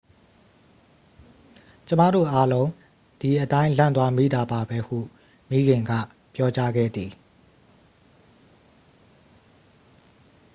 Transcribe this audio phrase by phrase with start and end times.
[1.87, 2.69] """ကျွန်မတို့အားလုံး
[3.21, 4.97] ဒီအတိုင်း လန့်သွားမိတာပါပဲ၊""ဟု
[5.49, 5.91] မိခင်က
[6.33, 7.11] ပြောကြားခဲ့သည်။